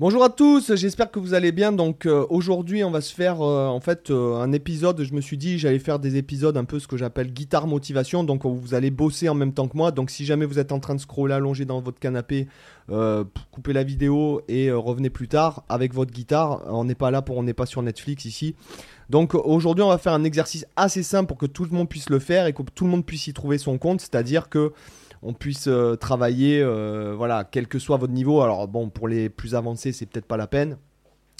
[0.00, 1.70] Bonjour à tous, j'espère que vous allez bien.
[1.70, 5.02] Donc euh, aujourd'hui, on va se faire euh, en fait euh, un épisode.
[5.02, 8.24] Je me suis dit, j'allais faire des épisodes un peu ce que j'appelle guitare motivation.
[8.24, 9.90] Donc vous allez bosser en même temps que moi.
[9.90, 12.48] Donc si jamais vous êtes en train de scroller allongé dans votre canapé,
[12.88, 16.62] coupez la vidéo et revenez plus tard avec votre guitare.
[16.68, 18.54] On n'est pas là pour, on n'est pas sur Netflix ici.
[19.10, 22.08] Donc aujourd'hui, on va faire un exercice assez simple pour que tout le monde puisse
[22.08, 24.00] le faire et que tout le monde puisse y trouver son compte.
[24.00, 24.72] C'est-à-dire que
[25.22, 28.42] on puisse euh, travailler, euh, voilà, quel que soit votre niveau.
[28.42, 30.76] Alors bon, pour les plus avancés, c'est peut-être pas la peine.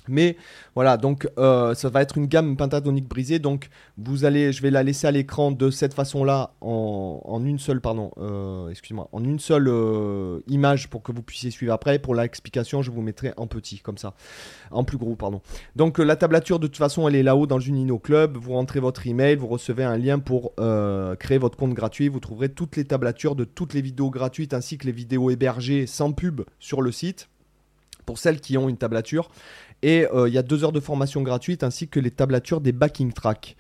[0.09, 0.37] Mais
[0.75, 3.39] voilà, donc euh, ça va être une gamme pentatonique brisée.
[3.39, 7.81] Donc vous allez, je vais la laisser à l'écran de cette façon-là, en, une seule,
[7.81, 11.99] pardon, euh, excuse-moi, en une seule euh, image pour que vous puissiez suivre après.
[11.99, 14.15] Pour l'explication, je vous mettrai en petit, comme ça,
[14.71, 15.41] en plus gros, pardon.
[15.77, 18.37] Donc la tablature, de toute façon, elle est là-haut dans le Junino Club.
[18.37, 20.55] Vous rentrez votre email, vous recevez un lien pour
[21.19, 22.09] créer votre compte gratuit.
[22.09, 25.87] Vous trouverez toutes les tablatures de toutes les vidéos gratuites ainsi que les vidéos hébergées
[25.87, 27.29] sans pub sur le site
[28.05, 29.31] pour celles qui ont une tablature.
[29.83, 32.73] Et euh, il y a deux heures de formation gratuite ainsi que les tablatures des
[32.73, 33.57] backing tracks.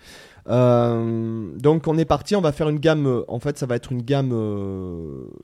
[0.48, 3.06] Euh, donc on est parti, on va faire une gamme.
[3.06, 4.33] Euh, en fait, ça va être une gamme,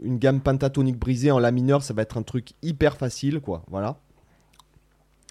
[0.03, 1.83] une gamme pentatonique brisée en la mineur.
[1.83, 3.63] Ça va être un truc hyper facile, quoi.
[3.69, 3.97] Voilà.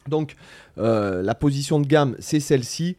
[0.08, 0.36] Donc
[0.76, 2.98] la position de gamme, c'est celle-ci.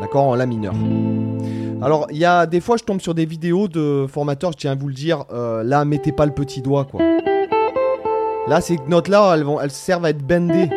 [0.00, 0.74] D'accord, en la mineur.
[1.82, 4.72] Alors, il y a des fois, je tombe sur des vidéos de formateurs, je tiens
[4.72, 7.00] à vous le dire, là, mettez pas le petit doigt, quoi.
[8.46, 10.68] Là, ces notes-là, elles, vont, elles servent à être bendées.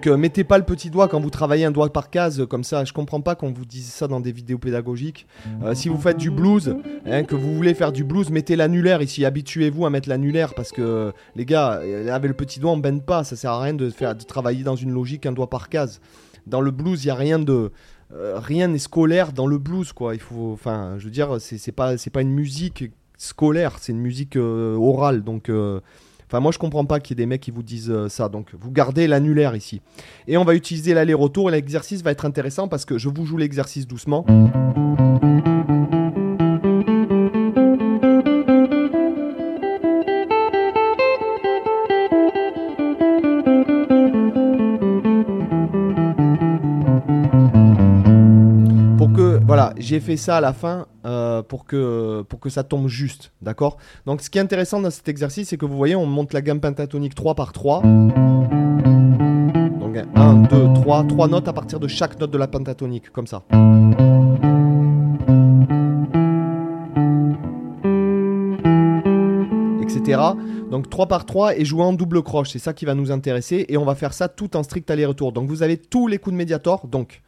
[0.00, 2.64] Donc euh, mettez pas le petit doigt quand vous travaillez un doigt par case comme
[2.64, 2.86] ça.
[2.86, 5.26] Je comprends pas qu'on vous dise ça dans des vidéos pédagogiques.
[5.62, 9.02] Euh, si vous faites du blues, hein, que vous voulez faire du blues, mettez l'annulaire
[9.02, 9.26] ici.
[9.26, 13.00] Habituez-vous à mettre l'annulaire parce que les gars, euh, avec le petit doigt on bend
[13.00, 13.24] pas.
[13.24, 16.00] Ça sert à rien de faire de travailler dans une logique un doigt par case.
[16.46, 17.70] Dans le blues, il y a rien de
[18.10, 20.14] rien n'est scolaire dans le blues quoi.
[20.14, 22.84] Il faut, enfin, je veux dire, c'est pas c'est pas une musique
[23.18, 25.50] scolaire, c'est une musique orale donc.
[26.30, 28.28] Enfin, moi, je comprends pas qu'il y ait des mecs qui vous disent euh, ça.
[28.28, 29.80] Donc, vous gardez l'annulaire ici.
[30.28, 31.48] Et on va utiliser l'aller-retour.
[31.48, 34.24] Et l'exercice va être intéressant parce que je vous joue l'exercice doucement.
[49.90, 53.76] J'ai fait ça à la fin euh, pour, que, pour que ça tombe juste, d'accord?
[54.06, 56.42] Donc ce qui est intéressant dans cet exercice, c'est que vous voyez, on monte la
[56.42, 57.82] gamme pentatonique 3 par 3.
[57.82, 58.12] Donc
[60.14, 63.42] 1, 2, 3, 3 notes à partir de chaque note de la pentatonique, comme ça.
[69.82, 70.20] Etc.
[70.70, 73.66] Donc 3 par 3 et jouer en double croche, c'est ça qui va nous intéresser.
[73.68, 75.32] Et on va faire ça tout en strict aller-retour.
[75.32, 77.22] Donc vous avez tous les coups de médiator, donc...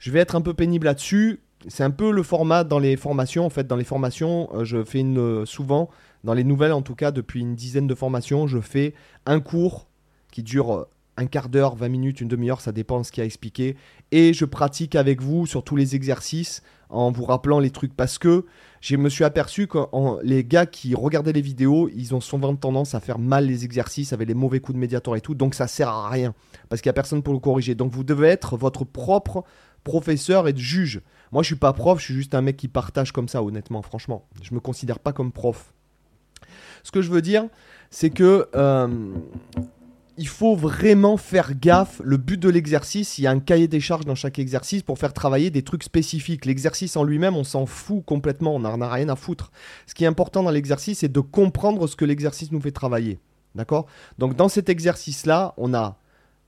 [0.00, 1.40] Je vais être un peu pénible là-dessus.
[1.66, 3.44] C'est un peu le format dans les formations.
[3.44, 5.90] En fait, dans les formations, euh, je fais euh, souvent,
[6.22, 8.94] dans les nouvelles en tout cas, depuis une dizaine de formations, je fais
[9.26, 9.88] un cours
[10.30, 10.84] qui dure euh,
[11.16, 13.76] un quart d'heure, 20 minutes, une demi-heure, ça dépend de ce qu'il y a expliqué.
[14.12, 18.18] Et je pratique avec vous sur tous les exercices en vous rappelant les trucs parce
[18.18, 18.46] que
[18.80, 19.78] je me suis aperçu que
[20.22, 24.12] les gars qui regardaient les vidéos, ils ont souvent tendance à faire mal les exercices
[24.12, 26.34] avec les mauvais coups de médiator et tout, donc ça sert à rien
[26.68, 27.74] parce qu'il n'y a personne pour le corriger.
[27.74, 29.44] Donc vous devez être votre propre
[29.84, 31.02] professeur et de juge.
[31.32, 33.82] Moi, je suis pas prof, je suis juste un mec qui partage comme ça, honnêtement,
[33.82, 34.26] franchement.
[34.42, 35.72] Je me considère pas comme prof.
[36.82, 37.46] Ce que je veux dire,
[37.90, 38.88] c'est que euh,
[40.18, 42.00] il faut vraiment faire gaffe.
[42.04, 44.98] Le but de l'exercice, il y a un cahier des charges dans chaque exercice pour
[44.98, 46.44] faire travailler des trucs spécifiques.
[46.44, 49.52] L'exercice en lui-même, on s'en fout complètement, on n'en a rien à foutre.
[49.86, 53.20] Ce qui est important dans l'exercice, c'est de comprendre ce que l'exercice nous fait travailler.
[53.54, 53.86] D'accord?
[54.18, 55.98] Donc dans cet exercice-là, on a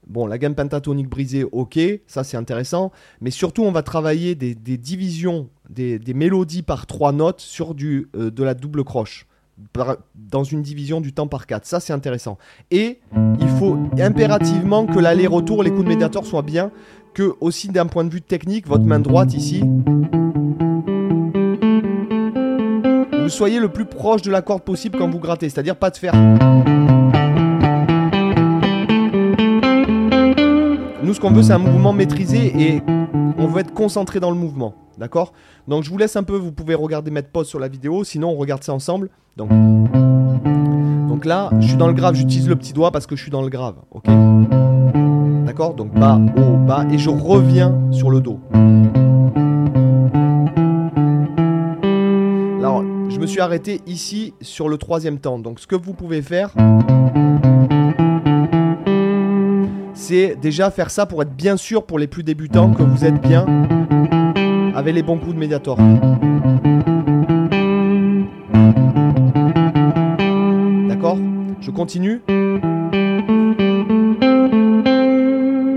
[0.07, 2.91] Bon, la gamme pentatonique brisée, ok, ça c'est intéressant.
[3.21, 8.31] Mais surtout, on va travailler des, divisions, des, mélodies par trois notes sur du, euh,
[8.31, 9.27] de la double croche.
[10.15, 11.67] dans une division du temps par quatre.
[11.67, 12.39] Ça c'est intéressant.
[12.71, 13.01] Et
[13.41, 16.71] il faut impérativement que l'aller-retour, les coups de médiator soient bien.
[17.13, 19.63] Que aussi d'un point de vue technique, votre main droite ici,
[23.21, 25.49] vous soyez le plus proche de la corde possible quand vous grattez.
[25.49, 26.15] C'est-à-dire pas de faire.
[31.33, 32.83] Veut, c'est un mouvement maîtrisé et
[33.39, 34.75] on veut être concentré dans le mouvement.
[34.99, 35.33] D'accord?
[35.69, 38.31] Donc, je vous laisse un peu, vous pouvez regarder, mettre pause sur la vidéo, sinon
[38.31, 39.09] on regarde ça ensemble.
[39.37, 39.51] Donc,
[41.09, 43.31] donc là, je suis dans le grave, j'utilise le petit doigt parce que je suis
[43.31, 43.77] dans le grave.
[43.93, 44.05] Ok?
[45.47, 45.75] D'accord?
[45.75, 48.41] Donc, bas, haut, bas, et je reviens sur le dos.
[52.59, 55.39] Alors, je me suis arrêté ici sur le troisième temps.
[55.39, 56.53] Donc, ce que vous pouvez faire
[60.11, 63.47] déjà faire ça pour être bien sûr pour les plus débutants que vous êtes bien
[64.75, 65.77] avec les bons coups de Mediator.
[70.89, 71.19] D'accord?
[71.61, 72.23] Je continue.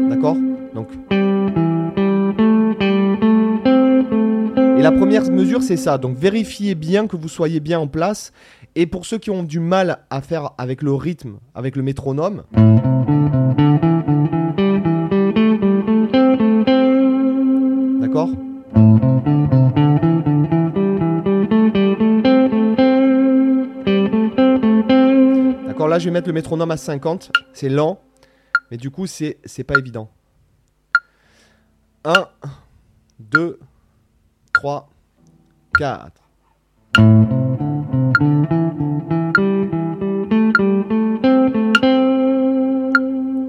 [0.10, 0.38] D'accord?
[0.74, 0.88] Donc.
[4.78, 5.98] Et la première mesure, c'est ça.
[6.00, 8.32] Donc vérifiez bien que vous soyez bien en place.
[8.76, 12.44] Et pour ceux qui ont du mal à faire avec le rythme, avec le métronome,
[26.14, 27.32] mettre le métronome à 50.
[27.52, 28.00] C'est lent,
[28.72, 30.10] mais du coup c'est pas évident.
[32.06, 32.28] 1,
[33.20, 33.60] 2,
[34.54, 34.90] 3,
[35.78, 36.12] 4.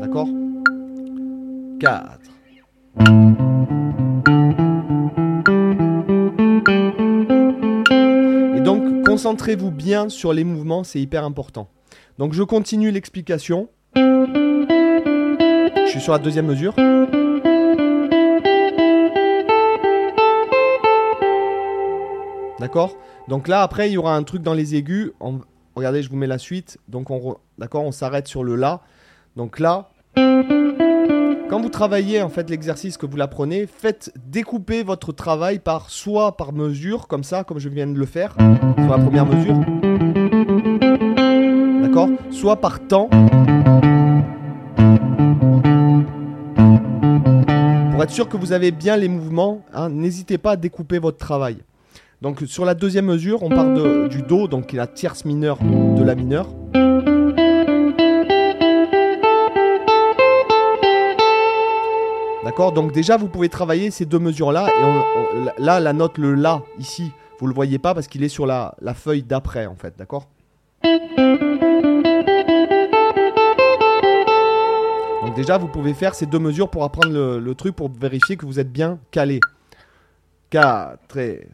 [0.01, 0.29] D'accord?
[1.81, 2.21] 4.
[8.57, 11.69] Et donc, concentrez-vous bien sur les mouvements, c'est hyper important.
[12.19, 13.69] Donc, je continue l'explication.
[13.97, 16.75] Je suis sur la deuxième mesure.
[22.61, 22.97] D'accord?
[23.29, 25.11] Donc là, après, il y aura un truc dans les aigus.
[25.75, 26.79] Regardez, je vous mets la suite.
[26.89, 28.81] Donc, on, d'accord, on s'arrête sur le La.
[29.35, 35.59] Donc là, quand vous travaillez en fait l'exercice que vous l'apprenez, faites découper votre travail
[35.59, 38.37] par soit par mesure, comme ça, comme je viens de le faire,
[38.79, 39.57] sur la première mesure.
[42.31, 43.09] Soit par temps.
[47.93, 51.19] Pour être sûr que vous avez bien les mouvements, hein, n'hésitez pas à découper votre
[51.19, 51.59] travail.
[52.21, 56.15] Donc sur la deuxième mesure, on part du Do, donc la tierce mineure de la
[56.15, 56.49] mineure.
[62.45, 64.69] D'accord Donc déjà, vous pouvez travailler ces deux mesures-là.
[64.69, 68.29] Et là, la note, le La, ici, vous ne le voyez pas parce qu'il est
[68.29, 69.95] sur la, feuille d'après, en fait.
[69.97, 70.29] D'accord
[75.25, 78.45] Donc déjà, vous pouvez faire ces deux mesures pour apprendre le, truc, pour vérifier que
[78.45, 79.41] vous êtes bien calé.
[80.51, 81.49] 4 et...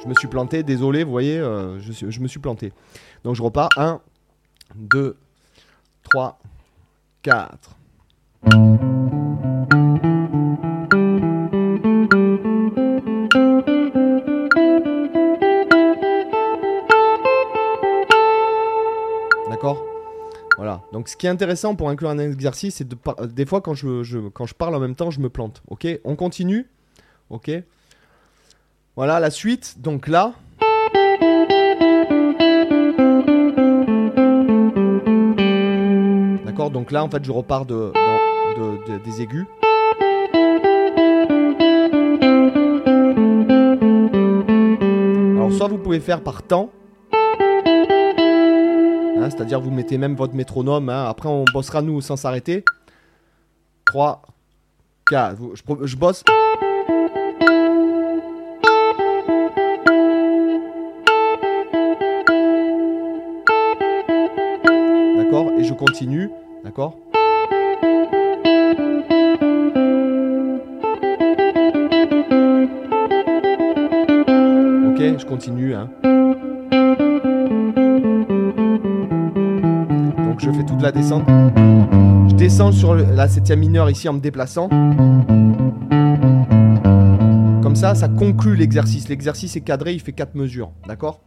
[0.00, 2.72] Je me suis planté, désolé, vous voyez, euh, je, me suis planté.
[3.24, 3.70] Donc je repars.
[3.76, 4.00] 1,
[4.76, 5.16] 2,
[6.04, 6.38] 3,
[7.22, 7.77] 4.
[20.58, 20.82] Voilà.
[20.92, 22.96] Donc ce qui est intéressant pour inclure un exercice, c'est de
[23.26, 25.62] des fois quand je, parle en même temps, je me plante.
[25.68, 25.86] Ok?
[26.04, 26.66] On continue
[27.30, 27.50] Ok?
[28.96, 29.76] Voilà la suite.
[29.80, 30.34] Donc là.
[36.44, 36.72] D'accord?
[36.72, 37.92] Donc là, en fait, je repars de,
[39.04, 39.46] des aigus.
[45.36, 46.70] Alors, soit vous pouvez faire par temps.
[49.28, 50.88] Hein, c'est-à-dire, vous mettez même votre métronome.
[50.88, 51.06] Hein.
[51.08, 52.64] Après, on bossera nous sans s'arrêter.
[53.86, 54.22] 3,
[55.10, 55.36] 4.
[55.84, 56.24] Je, bosse.
[65.58, 66.30] et je continue,
[66.64, 66.96] d'accord?
[80.78, 81.24] Donc la descente.
[81.26, 84.68] Je descends sur la septième mineure ici en me déplaçant.
[87.60, 89.08] Comme ça, ça conclut l'exercice.
[89.08, 91.20] L'exercice est cadré, il fait quatre mesures, d'accord?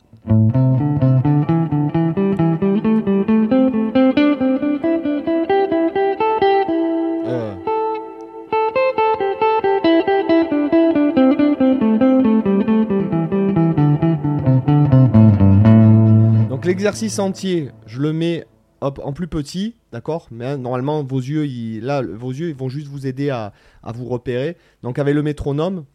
[16.64, 18.46] L'exercice entier, je le mets
[18.82, 21.46] en plus petit, d'accord Mais hein, normalement, vos yeux,
[21.82, 24.58] là, vos yeux, vont juste vous aider à, à, vous repérer.
[24.84, 25.86] Donc avec le métronome,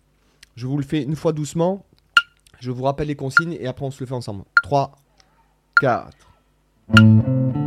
[0.54, 1.84] je vous le fais une fois doucement.
[2.60, 4.44] Je vous rappelle les consignes et après on se le fait ensemble.
[4.62, 4.96] 3,
[5.80, 7.65] 4.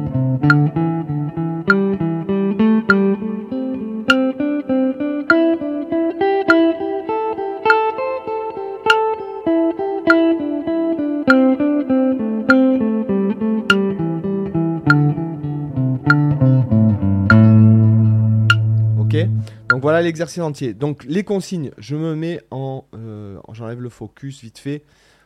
[20.02, 20.74] L'exercice entier.
[20.74, 22.86] Donc les consignes, je me mets en...
[22.94, 24.84] Euh, j'enlève le focus vite fait.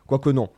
[0.07, 0.49] Quoique non.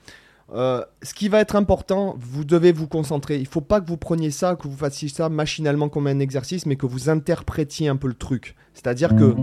[0.54, 3.38] Euh, ce qui va être important, vous devez vous concentrer.
[3.38, 6.20] Il ne faut pas que vous preniez ça, que vous fassiez ça machinalement comme un
[6.20, 8.56] exercice, mais que vous interprétiez un peu le truc.
[8.74, 9.36] C'est-à-dire que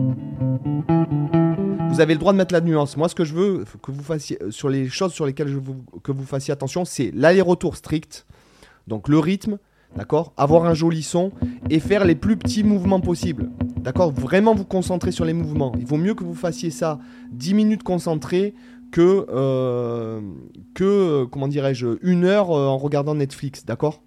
[1.90, 2.96] vous avez le droit de mettre la nuance.
[2.96, 5.56] Moi, ce que je veux que vous fassiez euh, sur les choses sur lesquelles je
[5.56, 8.26] veux que vous fassiez attention, c'est l'aller-retour strict,
[8.86, 9.58] donc le rythme,
[9.96, 11.32] d'accord, avoir un joli son
[11.70, 13.50] et faire les plus petits mouvements possibles.
[13.78, 15.72] D'accord Vraiment vous concentrer sur les mouvements.
[15.78, 16.98] Il vaut mieux que vous fassiez ça
[17.32, 18.54] 10 minutes concentrées
[18.92, 20.20] que, euh,
[20.74, 24.02] que comment dirais-je, une heure euh, en regardant Netflix, d'accord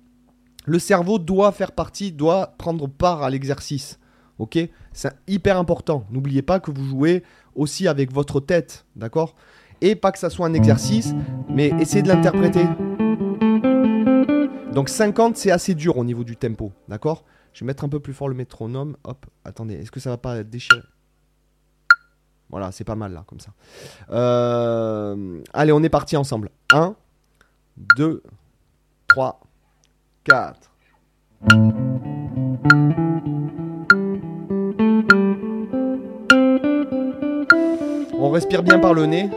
[0.66, 4.00] Le cerveau doit faire partie, doit prendre part à l'exercice,
[4.40, 4.60] ok
[4.94, 6.06] C'est hyper important.
[6.12, 7.24] N'oubliez pas que vous jouez
[7.56, 9.36] aussi avec votre tête, d'accord
[9.82, 11.14] Et pas que ça soit un exercice,
[11.50, 12.66] mais essayez de l'interpréter.
[14.76, 17.24] Donc 50, c'est assez dur au niveau du tempo, d'accord?
[17.54, 18.98] Je vais mettre un peu plus fort le métronome.
[19.06, 20.82] Hop, attendez, est-ce que ça va pas déchirer?
[22.50, 23.52] Voilà, c'est pas mal là, comme ça.
[24.10, 26.50] Euh, allez, on est parti ensemble.
[26.74, 26.94] 1,
[27.96, 28.22] 2,
[29.08, 29.40] 3,
[30.26, 30.72] 4.
[38.20, 39.30] On respire bien par le nez.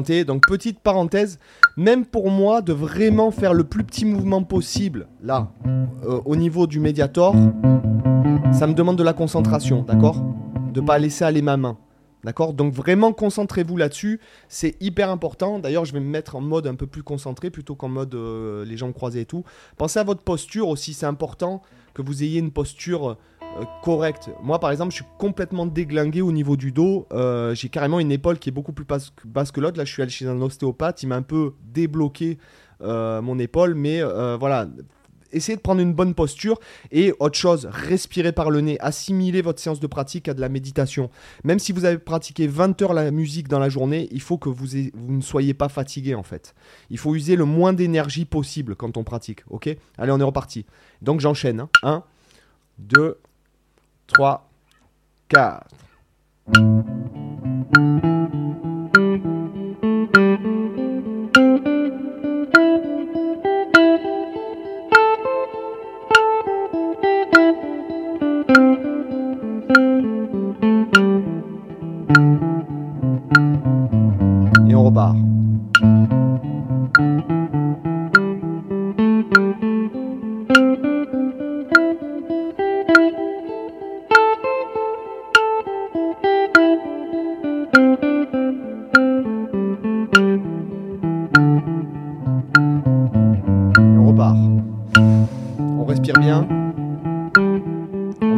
[0.00, 1.38] Donc petite parenthèse,
[1.76, 5.50] même pour moi de vraiment faire le plus petit mouvement possible, là,
[6.04, 7.34] euh, au niveau du médiator,
[8.52, 10.22] ça me demande de la concentration, d'accord?
[10.72, 11.76] De pas laisser aller ma main.
[12.24, 12.52] D'accord?
[12.52, 15.58] Donc vraiment concentrez-vous là-dessus, c'est hyper important.
[15.58, 18.64] D'ailleurs, je vais me mettre en mode un peu plus concentré plutôt qu'en mode euh,
[18.64, 19.44] les jambes croisées et tout.
[19.76, 21.62] Pensez à votre posture aussi, c'est important
[21.94, 23.16] que vous ayez une posture
[23.58, 24.30] euh, correcte.
[24.42, 27.06] Moi, par exemple, je suis complètement déglingué au niveau du dos.
[27.12, 28.86] Euh, j'ai carrément une épaule qui est beaucoup plus
[29.24, 29.78] basse que l'autre.
[29.78, 32.38] Là, je suis allé chez un ostéopathe, il m'a un peu débloqué
[32.80, 34.00] mon épaule, mais
[34.38, 34.68] voilà,
[35.32, 36.58] essayez de prendre une bonne posture
[36.90, 40.48] et autre chose, respirez par le nez, assimilez votre séance de pratique à de la
[40.48, 41.10] méditation.
[41.44, 44.48] Même si vous avez pratiqué 20 heures la musique dans la journée, il faut que
[44.48, 46.54] vous, vous ne soyez pas fatigué en fait.
[46.90, 49.68] Il faut user le moins d'énergie possible quand on pratique, ok?
[49.96, 50.66] Allez, on est reparti.
[51.02, 51.66] Donc j'enchaîne.
[51.82, 52.02] 1,
[52.78, 53.18] 2,
[54.08, 54.40] 3,
[55.28, 55.66] 4.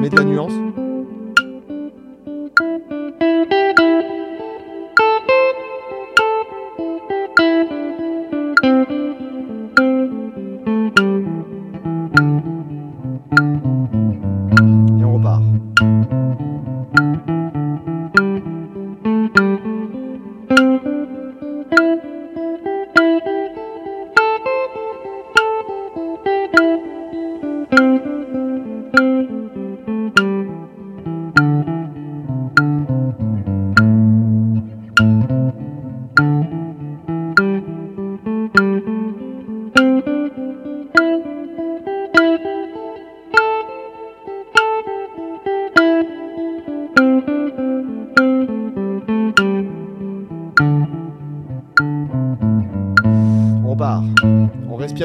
[0.01, 0.80] mais de la nuance.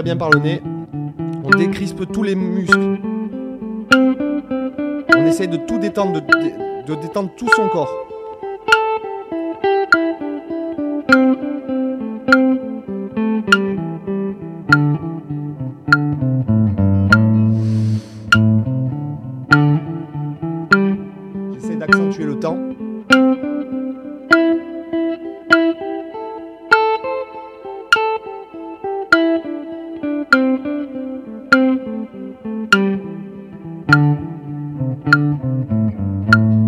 [0.03, 0.61] Bien par le nez.
[1.43, 2.99] On décrispe tous les muscles.
[5.17, 8.04] On essaye de tout détendre, de, de détendre tout son corps.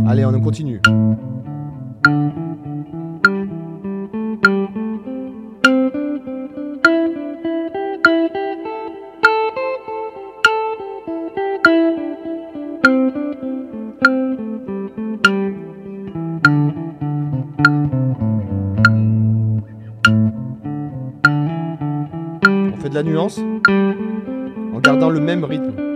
[0.07, 0.79] Allez, on continue.
[22.45, 23.39] On fait de la nuance
[24.73, 25.86] en gardant le même rythme.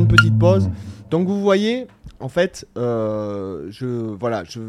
[0.00, 0.70] Une petite pause.
[1.10, 1.86] Donc vous voyez,
[2.20, 4.60] en fait, euh, je voilà, je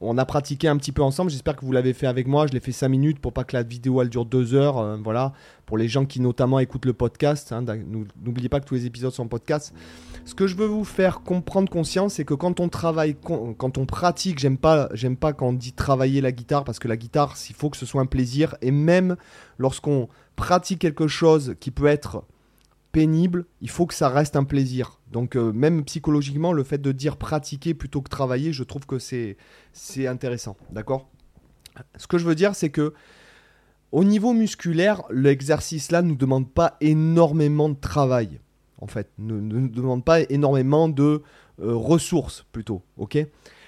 [0.00, 1.28] on a pratiqué un petit peu ensemble.
[1.28, 2.46] J'espère que vous l'avez fait avec moi.
[2.46, 4.78] Je l'ai fait 5 minutes pour pas que la vidéo elle dure 2 heures.
[4.78, 5.32] euh, voilà.
[5.66, 7.50] Pour les gens qui notamment écoutent le podcast.
[7.52, 7.64] hein,
[8.24, 9.74] N'oubliez pas que tous les épisodes sont en podcast.
[10.24, 13.86] Ce que je veux vous faire comprendre conscience, c'est que quand on travaille, quand on
[13.86, 17.34] pratique, j'aime pas, j'aime pas quand on dit travailler la guitare parce que la guitare,
[17.50, 18.54] il faut que ce soit un plaisir.
[18.62, 19.16] Et même
[19.58, 22.22] lorsqu'on pratique quelque chose qui peut être
[22.92, 25.00] pénible, il faut que ça reste un plaisir.
[25.12, 28.98] Donc euh, même psychologiquement, le fait de dire pratiquer plutôt que travailler, je trouve que
[28.98, 29.36] c'est
[29.72, 31.08] c'est intéressant, d'accord?
[31.96, 32.94] Ce que je veux dire, c'est que
[33.92, 38.40] au niveau musculaire, l'exercice là ne nous demande pas énormément de travail,
[38.80, 41.22] en fait, ne, nous demande pas énormément de
[41.60, 43.18] euh, ressources plutôt, ok?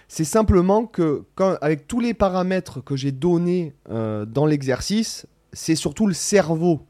[0.08, 1.24] C'est simplement que
[1.60, 6.84] avec tous les paramètres que j'ai donnés euh, dans l'exercice, c'est surtout le cerveau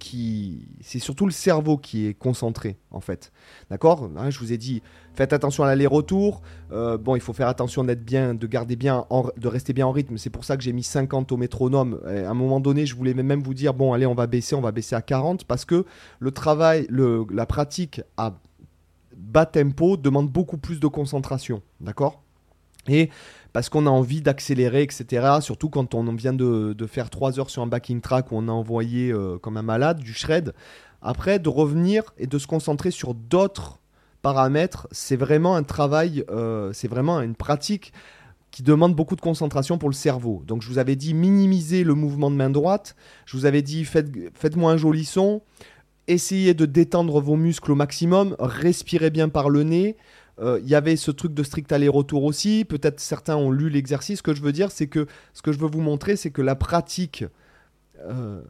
[0.00, 3.32] c'est surtout le cerveau qui est concentré en fait.
[3.70, 4.10] D'accord?
[4.16, 4.82] Hein, je vous ai dit
[5.14, 6.42] faites attention à l'aller-retour.
[6.72, 9.86] Euh, bon il faut faire attention d'être bien de garder bien en- de rester bien
[9.86, 10.18] en rythme.
[10.18, 12.00] C'est pour ça que j'ai mis 50 au métronome.
[12.06, 14.60] À un moment donné je voulais même vous dire bon allez on va baisser on
[14.60, 15.84] va baisser à 40 parce que
[16.18, 18.38] le travail la pratique à
[19.16, 21.62] bas tempo demande beaucoup plus de concentration.
[21.80, 22.22] D'accord?
[22.88, 23.08] Et
[23.54, 25.38] parce qu'on a envie d'accélérer, etc.
[25.40, 28.52] Surtout quand on vient de, faire 3 heures sur un backing track où on a
[28.52, 30.52] envoyé euh, comme un malade du shred.
[31.00, 33.78] Après, de revenir et de se concentrer sur d'autres
[34.22, 37.92] paramètres, c'est vraiment un travail, euh, c'est vraiment une pratique
[38.50, 40.42] qui demande beaucoup de concentration pour le cerveau.
[40.44, 43.84] Donc je vous avais dit minimiser le mouvement de main droite, je vous avais dit
[43.84, 45.42] faites, faites-moi un joli son,
[46.08, 49.96] essayez de détendre vos muscles au maximum, respirez bien par le nez,
[50.40, 52.64] euh, il y avait ce truc de strict aller-retour aussi.
[52.64, 54.18] Peut-être certains ont lu l'exercice.
[54.18, 56.42] Ce que je veux dire, c'est que ce que je veux vous montrer, c'est que
[56.42, 57.24] la pratique,
[58.00, 58.42] euh,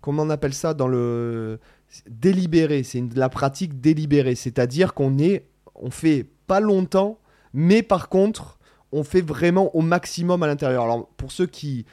[0.00, 1.58] comment on appelle ça dans le
[2.08, 4.34] délibéré, c'est la pratique délibérée.
[4.34, 7.18] C'est-à-dire qu'on est, on fait pas longtemps,
[7.52, 8.58] mais par contre,
[8.92, 10.84] on fait vraiment au maximum à l'intérieur.
[10.84, 11.84] Alors pour ceux qui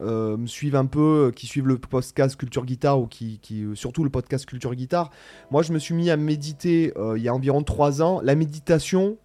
[0.00, 3.74] euh, me suivent un peu, euh, qui suivent le podcast Culture Guitare ou qui, euh,
[3.74, 5.10] surtout le podcast Culture Guitare,
[5.50, 8.20] moi je me suis mis à méditer il y a environ trois ans.
[8.22, 9.18] La méditation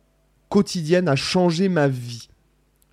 [0.49, 2.29] quotidienne a changé ma vie.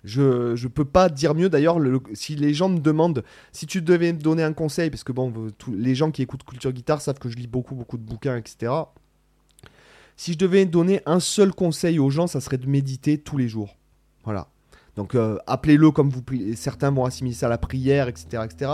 [0.03, 1.49] Je ne peux pas dire mieux.
[1.49, 5.03] D'ailleurs, le- si les gens me demandent si tu devais me donner un conseil, parce
[5.03, 5.33] que bon,
[5.71, 8.71] les gens qui écoutent Culture Guitare savent que je lis beaucoup, beaucoup de bouquins, etc.
[10.15, 13.47] Si je devais donner un seul conseil aux gens, ça serait de méditer tous les
[13.47, 13.75] jours.
[14.23, 14.47] Voilà.
[14.97, 16.23] Donc euh, appelez-le comme vous
[16.55, 18.71] certains vont assimiler ça à la prière, etc., etc.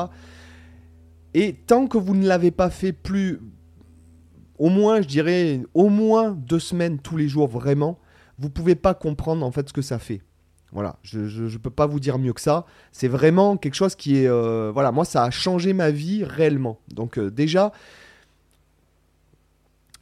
[1.34, 3.42] Et tant que vous ne l'avez pas fait plus,
[4.58, 8.00] au moins, je dirais, au moins deux semaines tous les jours, vraiment,
[8.40, 10.22] vous pouvez pas comprendre en fait ce que ça fait.
[10.72, 12.66] Voilà, je, je peux pas vous dire mieux que ça.
[12.92, 16.80] C'est vraiment quelque chose qui est, euh, voilà, moi ça a changé ma vie réellement.
[16.88, 17.74] Donc euh, déjà,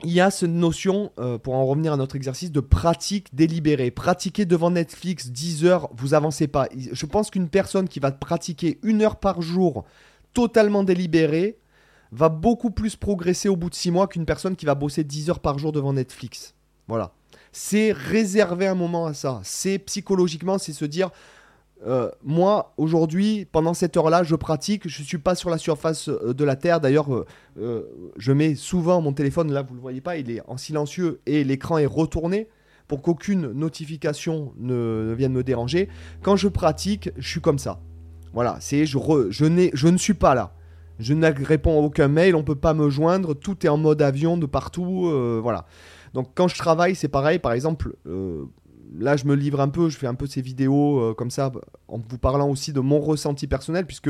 [0.03, 3.91] il y a cette notion, euh, pour en revenir à notre exercice, de pratique délibérée.
[3.91, 6.67] Pratiquer devant Netflix 10 heures, vous avancez pas.
[6.75, 9.85] Je pense qu'une personne qui va pratiquer une heure par jour
[10.33, 11.57] totalement délibérée
[12.11, 15.29] va beaucoup plus progresser au bout de 6 mois qu'une personne qui va bosser 10
[15.29, 16.55] heures par jour devant Netflix.
[16.87, 17.13] Voilà.
[17.51, 19.41] C'est réserver un moment à ça.
[19.43, 21.09] C'est psychologiquement, c'est se dire,
[21.85, 24.87] euh, moi, aujourd'hui, pendant cette heure-là, je pratique.
[24.87, 26.79] Je ne suis pas sur la surface euh, de la Terre.
[26.79, 27.07] D'ailleurs,
[27.57, 27.83] euh,
[28.17, 31.21] je mets souvent mon téléphone, là, vous ne le voyez pas, il est en silencieux
[31.25, 32.47] et l'écran est retourné
[32.87, 35.89] pour qu'aucune notification ne, ne vienne me déranger.
[36.21, 37.79] Quand je pratique, je suis comme ça.
[38.33, 40.53] Voilà, c'est je, re- je, je ne suis pas là.
[40.99, 43.77] Je ne réponds à aucun mail, on ne peut pas me joindre, tout est en
[43.77, 45.09] mode avion de partout.
[45.41, 45.65] voilà.
[46.13, 47.39] Donc quand je travaille, c'est pareil.
[47.39, 47.95] Par exemple,
[48.97, 51.51] là, je me livre un peu, je fais un peu ces vidéos euh, comme ça,
[51.87, 54.09] en vous parlant aussi de mon ressenti personnel, puisque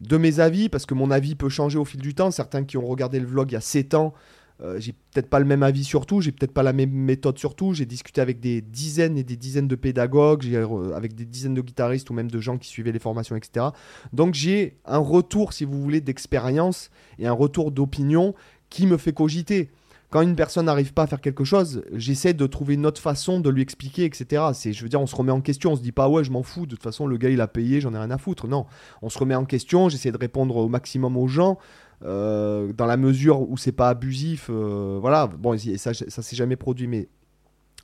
[0.00, 2.30] de mes avis, parce que mon avis peut changer au fil du temps.
[2.30, 4.14] Certains qui ont regardé le vlog il y a 7 ans,
[4.62, 7.38] euh, j'ai peut-être pas le même avis sur tout, j'ai peut-être pas la même méthode
[7.38, 7.72] sur tout.
[7.72, 10.46] J'ai discuté avec des dizaines et des dizaines de pédagogues,
[10.94, 13.66] avec des dizaines de guitaristes ou même de gens qui suivaient les formations, etc.
[14.12, 18.34] Donc j'ai un retour, si vous voulez, d'expérience et un retour d'opinion
[18.70, 19.70] qui me fait cogiter
[20.12, 23.40] quand une personne n'arrive pas à faire quelque chose, j'essaie de trouver une autre façon
[23.40, 24.42] de lui expliquer, etc.
[24.52, 26.30] C'est, je veux dire, on se remet en question, on se dit pas ouais, je
[26.30, 28.46] m'en fous, de toute façon, le gars il a payé, j'en ai rien à foutre.
[28.46, 28.66] Non,
[29.00, 31.58] on se remet en question, j'essaie de répondre au maximum aux gens.
[32.04, 35.28] Euh, dans la mesure où c'est pas abusif, euh, voilà.
[35.28, 37.08] Bon, ça, ça s'est jamais produit, mais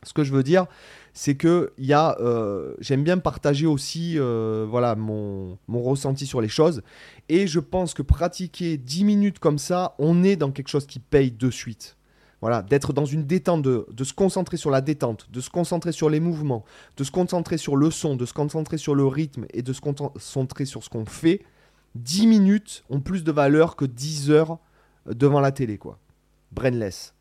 [0.03, 0.67] ce que je veux dire,
[1.14, 6.49] c'est que y a, euh, j'aime bien partager aussi, voilà, mon, mon, ressenti sur les
[6.49, 6.83] choses.
[7.31, 10.99] Et je pense que pratiquer 10 minutes comme ça, on est dans quelque chose qui
[10.99, 11.98] paye de suite.
[12.40, 16.09] Voilà, d'être dans une détente, de, se concentrer sur la détente, de se concentrer sur
[16.09, 16.64] les mouvements,
[16.96, 19.81] de se concentrer sur le son, de se concentrer sur le rythme et de se
[19.81, 21.42] concentrer sur ce qu'on fait.
[21.96, 24.59] 10 minutes ont plus de valeur que 10 heures
[25.07, 25.98] devant la télé, quoi.
[26.53, 27.14] Brainless.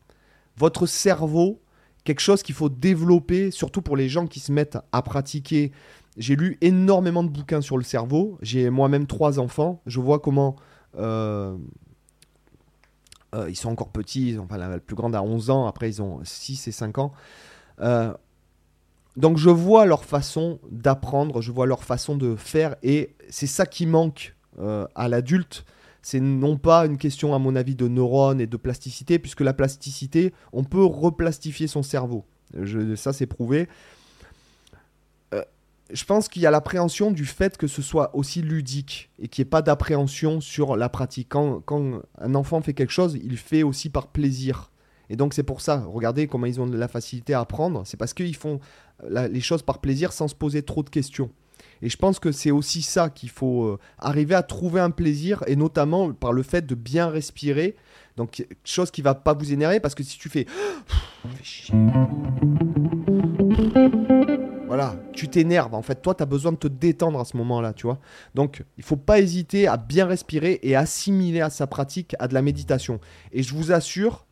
[0.56, 1.60] Votre cerveau,
[2.04, 5.72] quelque chose qu'il faut développer, surtout pour les gens qui se mettent à pratiquer.
[6.16, 8.38] J'ai lu énormément de bouquins sur le cerveau.
[8.40, 9.82] J'ai moi-même trois enfants.
[9.86, 10.56] Je vois comment
[10.96, 11.56] euh,
[13.34, 16.20] euh, ils sont encore petits, enfin, la, plus grande a 11 ans, après ils ont
[16.24, 17.12] 6 et 5 ans.
[17.80, 18.12] Euh,
[19.16, 23.66] donc je vois leur façon d'apprendre, je vois leur façon de faire, et c'est ça
[23.66, 25.64] qui manque euh, à l'adulte.
[26.00, 29.52] C'est non pas une question, à mon avis, de neurones et de plasticité, puisque la
[29.52, 32.24] plasticité, on peut replastifier son cerveau.
[32.58, 33.68] Je, ça, c'est prouvé
[35.90, 39.42] je pense qu'il y a l'appréhension du fait que ce soit aussi ludique et qu'il
[39.42, 41.28] n'y ait pas d'appréhension sur la pratique.
[41.30, 41.62] Quand,
[42.18, 44.70] un enfant fait quelque chose, il fait aussi par plaisir.
[45.10, 47.96] Et donc c'est pour ça, regardez comment ils ont de la facilité à apprendre, c'est
[47.96, 48.60] parce qu'ils font
[49.08, 51.30] les choses par plaisir sans se poser trop de questions.
[51.82, 55.44] Et je pense que c'est aussi ça qu'il faut euh, arriver à trouver un plaisir,
[55.46, 57.76] et notamment par le fait de bien respirer.
[58.16, 60.46] Donc, chose qui va pas vous énerver, parce que si tu fais...
[65.12, 65.74] Tu t'énerves.
[65.74, 67.98] En fait, toi, tu as besoin de te détendre à ce moment-là, tu vois.
[68.34, 72.34] Donc, il faut pas hésiter à bien respirer et assimiler à sa pratique à de
[72.34, 73.00] la méditation.
[73.32, 74.26] Et je vous assure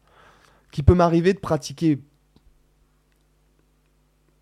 [0.70, 2.00] qu'il peut m'arriver de pratiquer.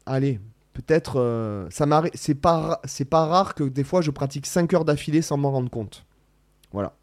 [0.07, 0.40] Allez,
[0.73, 1.21] peut-être.
[1.21, 1.87] Euh, ça.
[2.14, 5.51] C'est pas, c'est pas rare que des fois je pratique 5 heures d'affilée sans m'en
[5.51, 6.05] rendre compte.
[6.73, 6.95] Voilà.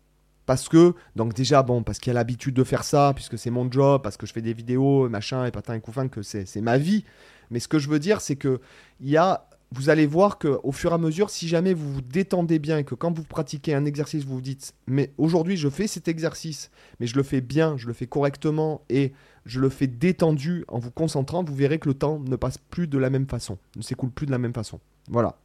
[0.46, 3.72] Parce que, donc déjà, bon, parce qu'il a l'habitude de faire ça, puisque c'est mon
[3.72, 6.78] job, parce que je fais des vidéos, machin, et patin et couffin, que c'est ma
[6.78, 7.06] vie.
[7.52, 8.60] Mais ce que je veux dire, c'est que
[9.00, 12.02] il y a, vous allez voir qu'au fur et à mesure, si jamais vous vous
[12.02, 15.88] détendez bien que quand vous pratiquez un exercice, vous vous dites, mais aujourd'hui je fais
[15.88, 19.14] cet exercice, mais je le fais bien, je le fais correctement et
[19.46, 22.88] je le fais détendu en vous concentrant, vous verrez que le temps ne passe plus
[22.88, 24.80] de la même façon, ne s'écoule plus de la même façon.
[25.10, 25.38] Voilà.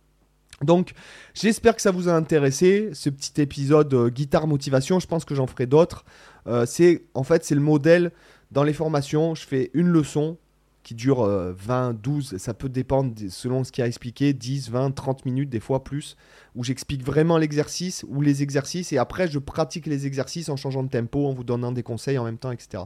[0.63, 0.93] Donc,
[1.35, 5.01] j'espère que ça vous a intéressé, ce petit épisode euh, guitare motivation.
[5.01, 6.05] Je pense que j'en ferai d'autres.
[6.47, 8.13] Euh, c'est en fait c'est le modèle
[8.53, 9.35] dans les formations.
[9.35, 10.39] Je fais une leçon
[10.83, 14.93] qui dure 20, euh, 12, ça peut dépendre selon ce qu'il a expliqué, 10, 20,
[14.93, 16.17] 30 minutes, des fois plus,
[16.55, 20.85] où j'explique vraiment l'exercice ou les exercices et après je pratique les exercices en changeant
[20.85, 22.85] de tempo, en vous donnant des conseils en même temps, etc.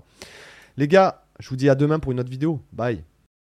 [0.79, 2.63] Les gars, je vous dis à demain pour une autre vidéo.
[2.73, 3.05] Bye.